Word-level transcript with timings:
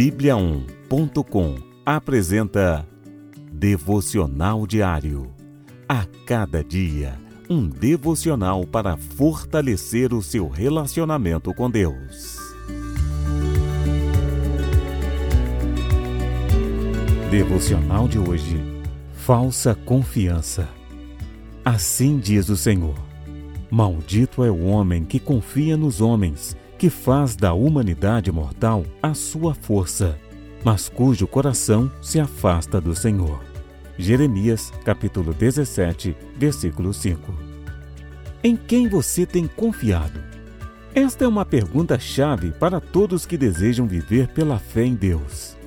Bíblia1.com 0.00 1.56
apresenta 1.84 2.88
Devocional 3.52 4.66
Diário. 4.66 5.30
A 5.86 6.06
cada 6.24 6.64
dia, 6.64 7.20
um 7.50 7.68
devocional 7.68 8.66
para 8.66 8.96
fortalecer 8.96 10.14
o 10.14 10.22
seu 10.22 10.48
relacionamento 10.48 11.52
com 11.52 11.70
Deus. 11.70 12.38
Devocional 17.30 18.08
de 18.08 18.18
hoje. 18.18 18.58
Falsa 19.12 19.74
confiança. 19.74 20.66
Assim 21.62 22.18
diz 22.18 22.48
o 22.48 22.56
Senhor: 22.56 22.96
Maldito 23.70 24.42
é 24.42 24.50
o 24.50 24.64
homem 24.64 25.04
que 25.04 25.20
confia 25.20 25.76
nos 25.76 26.00
homens 26.00 26.56
que 26.80 26.88
faz 26.88 27.36
da 27.36 27.52
humanidade 27.52 28.32
mortal 28.32 28.86
a 29.02 29.12
sua 29.12 29.52
força, 29.52 30.18
mas 30.64 30.88
cujo 30.88 31.26
coração 31.26 31.92
se 32.00 32.18
afasta 32.18 32.80
do 32.80 32.96
Senhor. 32.96 33.38
Jeremias, 33.98 34.72
capítulo 34.82 35.34
17, 35.34 36.16
versículo 36.38 36.94
5. 36.94 37.34
Em 38.42 38.56
quem 38.56 38.88
você 38.88 39.26
tem 39.26 39.46
confiado? 39.46 40.24
Esta 40.94 41.26
é 41.26 41.28
uma 41.28 41.44
pergunta-chave 41.44 42.50
para 42.52 42.80
todos 42.80 43.26
que 43.26 43.36
desejam 43.36 43.86
viver 43.86 44.28
pela 44.28 44.58
fé 44.58 44.82
em 44.82 44.94
Deus. 44.94 45.58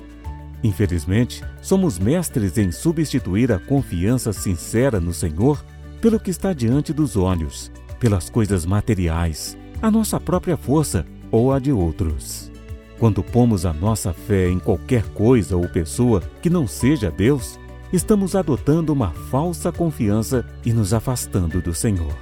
Infelizmente, 0.64 1.44
somos 1.62 1.96
mestres 1.96 2.58
em 2.58 2.72
substituir 2.72 3.52
a 3.52 3.60
confiança 3.60 4.32
sincera 4.32 4.98
no 4.98 5.14
Senhor 5.14 5.64
pelo 6.00 6.18
que 6.18 6.32
está 6.32 6.52
diante 6.52 6.92
dos 6.92 7.16
olhos, 7.16 7.70
pelas 8.00 8.28
coisas 8.28 8.66
materiais, 8.66 9.56
a 9.84 9.90
nossa 9.90 10.18
própria 10.18 10.56
força 10.56 11.04
ou 11.30 11.52
a 11.52 11.58
de 11.58 11.70
outros. 11.70 12.50
Quando 12.98 13.22
pomos 13.22 13.66
a 13.66 13.72
nossa 13.74 14.14
fé 14.14 14.48
em 14.48 14.58
qualquer 14.58 15.02
coisa 15.10 15.58
ou 15.58 15.68
pessoa 15.68 16.22
que 16.40 16.48
não 16.48 16.66
seja 16.66 17.10
Deus, 17.10 17.60
estamos 17.92 18.34
adotando 18.34 18.94
uma 18.94 19.10
falsa 19.10 19.70
confiança 19.70 20.42
e 20.64 20.72
nos 20.72 20.94
afastando 20.94 21.60
do 21.60 21.74
Senhor. 21.74 22.16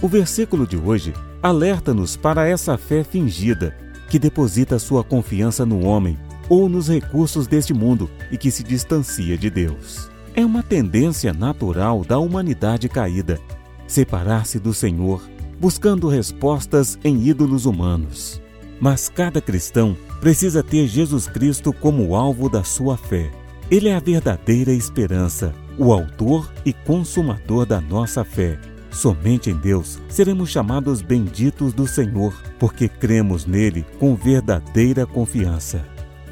O 0.00 0.08
versículo 0.08 0.66
de 0.66 0.78
hoje 0.78 1.12
alerta-nos 1.42 2.16
para 2.16 2.48
essa 2.48 2.78
fé 2.78 3.04
fingida, 3.04 3.76
que 4.08 4.18
deposita 4.18 4.78
sua 4.78 5.04
confiança 5.04 5.66
no 5.66 5.84
homem 5.84 6.18
ou 6.48 6.66
nos 6.66 6.88
recursos 6.88 7.46
deste 7.46 7.74
mundo 7.74 8.08
e 8.30 8.38
que 8.38 8.50
se 8.50 8.62
distancia 8.62 9.36
de 9.36 9.50
Deus. 9.50 10.10
É 10.34 10.46
uma 10.46 10.62
tendência 10.62 11.34
natural 11.34 12.06
da 12.06 12.18
humanidade 12.18 12.88
caída 12.88 13.38
separar-se 13.86 14.58
do 14.58 14.72
Senhor 14.72 15.22
buscando 15.62 16.08
respostas 16.08 16.98
em 17.04 17.28
ídolos 17.28 17.66
humanos. 17.66 18.42
Mas 18.80 19.08
cada 19.08 19.40
cristão 19.40 19.96
precisa 20.20 20.60
ter 20.60 20.88
Jesus 20.88 21.28
Cristo 21.28 21.72
como 21.72 22.16
alvo 22.16 22.48
da 22.48 22.64
sua 22.64 22.96
fé. 22.96 23.30
Ele 23.70 23.88
é 23.88 23.94
a 23.94 24.00
verdadeira 24.00 24.72
esperança, 24.72 25.54
o 25.78 25.92
autor 25.92 26.52
e 26.66 26.72
consumador 26.72 27.64
da 27.64 27.80
nossa 27.80 28.24
fé. 28.24 28.58
Somente 28.90 29.50
em 29.50 29.56
Deus 29.56 30.00
seremos 30.08 30.50
chamados 30.50 31.00
benditos 31.00 31.72
do 31.72 31.86
Senhor, 31.86 32.34
porque 32.58 32.88
cremos 32.88 33.46
nele 33.46 33.86
com 34.00 34.16
verdadeira 34.16 35.06
confiança. 35.06 35.86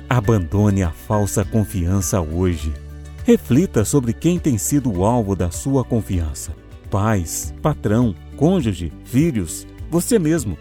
Abandone 0.08 0.82
a 0.82 0.90
falsa 0.90 1.44
confiança 1.44 2.20
hoje. 2.20 2.74
Reflita 3.24 3.84
sobre 3.84 4.12
quem 4.12 4.40
tem 4.40 4.58
sido 4.58 4.92
o 4.92 5.04
alvo 5.04 5.36
da 5.36 5.52
sua 5.52 5.84
confiança: 5.84 6.50
pais, 6.90 7.54
patrão, 7.62 8.14
cônjuge, 8.36 8.92
filhos, 9.04 9.66
você 9.90 10.18
mesmo, 10.18 10.58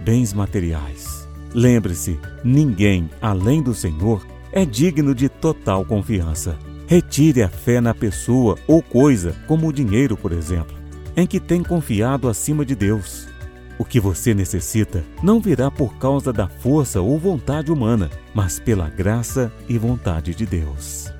bens 0.00 0.32
materiais. 0.32 1.28
Lembre-se, 1.54 2.18
ninguém, 2.42 3.10
além 3.20 3.62
do 3.62 3.74
Senhor, 3.74 4.24
é 4.52 4.64
digno 4.64 5.14
de 5.14 5.28
total 5.28 5.84
confiança. 5.84 6.58
Retire 6.86 7.42
a 7.42 7.48
fé 7.48 7.80
na 7.80 7.94
pessoa 7.94 8.56
ou 8.66 8.82
coisa, 8.82 9.34
como 9.46 9.68
o 9.68 9.72
dinheiro, 9.72 10.16
por 10.16 10.32
exemplo, 10.32 10.76
em 11.16 11.26
que 11.26 11.40
tem 11.40 11.62
confiado 11.62 12.28
acima 12.28 12.64
de 12.64 12.74
Deus. 12.74 13.28
O 13.78 13.84
que 13.84 13.98
você 13.98 14.34
necessita 14.34 15.04
não 15.22 15.40
virá 15.40 15.70
por 15.70 15.96
causa 15.96 16.32
da 16.32 16.48
força 16.48 17.00
ou 17.00 17.18
vontade 17.18 17.72
humana, 17.72 18.10
mas 18.34 18.58
pela 18.58 18.88
graça 18.88 19.52
e 19.68 19.78
vontade 19.78 20.34
de 20.34 20.46
Deus. 20.46 21.12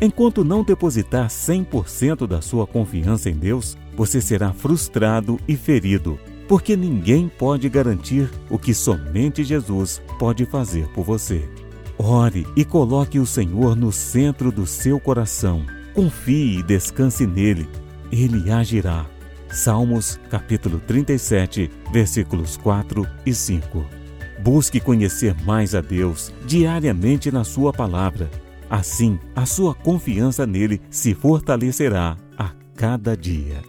Enquanto 0.00 0.44
não 0.44 0.64
depositar 0.64 1.28
100% 1.28 2.26
da 2.26 2.40
sua 2.40 2.66
confiança 2.66 3.30
em 3.30 3.34
Deus, 3.34 3.76
você 3.96 4.20
será 4.20 4.52
frustrado 4.52 5.38
e 5.46 5.56
ferido, 5.56 6.18
porque 6.48 6.76
ninguém 6.76 7.28
pode 7.28 7.68
garantir 7.68 8.28
o 8.50 8.58
que 8.58 8.74
somente 8.74 9.44
Jesus 9.44 10.02
pode 10.18 10.44
fazer 10.44 10.88
por 10.88 11.04
você. 11.04 11.48
Ore 11.96 12.46
e 12.56 12.64
coloque 12.64 13.18
o 13.20 13.26
Senhor 13.26 13.76
no 13.76 13.92
centro 13.92 14.50
do 14.50 14.66
seu 14.66 14.98
coração. 14.98 15.64
Confie 15.94 16.58
e 16.58 16.62
descanse 16.62 17.26
nele. 17.26 17.68
Ele 18.10 18.50
agirá. 18.50 19.06
Salmos, 19.48 20.18
capítulo 20.28 20.80
37, 20.80 21.70
versículos 21.92 22.56
4 22.56 23.06
e 23.24 23.32
5. 23.32 23.84
Busque 24.42 24.80
conhecer 24.80 25.34
mais 25.44 25.74
a 25.74 25.80
Deus 25.80 26.32
diariamente 26.44 27.30
na 27.30 27.44
sua 27.44 27.72
palavra. 27.72 28.28
Assim, 28.68 29.18
a 29.34 29.46
sua 29.46 29.74
confiança 29.74 30.46
nele 30.46 30.80
se 30.90 31.14
fortalecerá 31.14 32.16
a 32.36 32.50
cada 32.74 33.16
dia. 33.16 33.62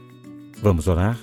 Vamos 0.62 0.88
orar? 0.88 1.20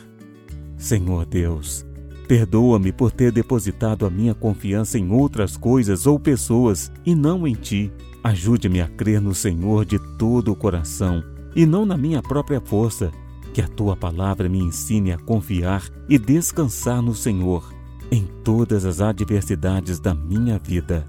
Senhor 0.77 1.25
Deus, 1.25 1.87
perdoa-me 2.29 2.93
por 2.93 3.11
ter 3.11 3.33
depositado 3.33 4.05
a 4.05 4.11
minha 4.11 4.35
confiança 4.35 4.99
em 4.99 5.11
outras 5.11 5.57
coisas 5.57 6.07
ou 6.07 6.19
pessoas 6.19 6.93
e 7.05 7.15
não 7.15 7.47
em 7.47 7.55
Ti. 7.55 7.93
Ajude-me 8.23 8.81
a 8.81 8.89
crer 8.89 9.21
no 9.21 9.35
Senhor 9.35 9.85
de 9.85 9.99
todo 10.17 10.53
o 10.53 10.57
coração 10.57 11.23
e 11.57 11.67
não 11.67 11.85
na 11.85 11.97
minha 11.97 12.23
própria 12.23 12.61
força. 12.61 13.11
Que 13.53 13.61
a 13.61 13.69
Tua 13.69 13.97
palavra 13.97 14.49
me 14.49 14.59
ensine 14.59 15.13
a 15.13 15.19
confiar 15.19 15.83
e 16.09 16.19
descansar 16.19 17.03
no 17.03 17.15
Senhor 17.15 17.73
em 18.11 18.27
todas 18.45 18.85
as 18.85 19.01
adversidades 19.01 19.99
da 19.99 20.15
minha 20.15 20.59
vida. 20.59 21.07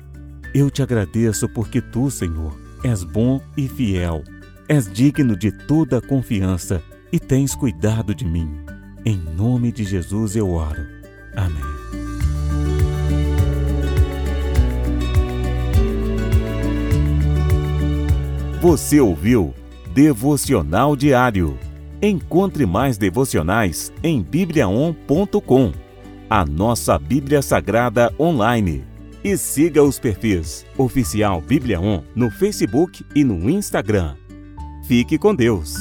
Eu 0.53 0.69
te 0.69 0.83
agradeço 0.83 1.49
porque 1.49 1.81
Tu, 1.81 2.11
Senhor, 2.11 2.55
és 2.83 3.03
bom 3.03 3.41
e 3.57 3.67
fiel, 3.67 4.23
és 4.67 4.91
digno 4.91 5.35
de 5.35 5.51
toda 5.51 5.97
a 5.97 6.01
confiança 6.01 6.83
e 7.11 7.19
tens 7.19 7.55
cuidado 7.55 8.13
de 8.13 8.23
mim. 8.23 8.47
Em 9.03 9.17
nome 9.17 9.71
de 9.71 9.83
Jesus 9.83 10.35
eu 10.35 10.51
oro. 10.51 10.81
Amém. 11.35 11.63
Você 18.61 18.99
ouviu 18.99 19.55
Devocional 19.91 20.95
Diário. 20.95 21.57
Encontre 21.99 22.65
mais 22.65 22.95
devocionais 22.95 23.91
em 24.03 24.21
bibliaon.com, 24.21 25.71
a 26.29 26.45
nossa 26.45 26.99
Bíblia 26.99 27.41
Sagrada 27.41 28.13
online. 28.19 28.92
E 29.23 29.37
siga 29.37 29.81
os 29.81 29.97
perfis 29.99 30.65
Oficial 30.77 31.39
Bíblia 31.39 31.79
On 31.79 32.03
no 32.13 32.29
Facebook 32.29 33.05
e 33.15 33.23
no 33.23 33.49
Instagram. 33.49 34.17
Fique 34.85 35.17
com 35.17 35.33
Deus! 35.33 35.73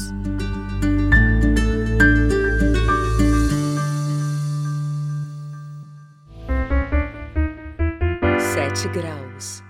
Sete 8.38 8.88
graus. 8.88 9.61